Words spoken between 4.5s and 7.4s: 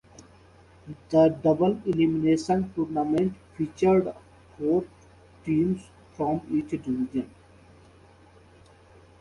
four teams from each division.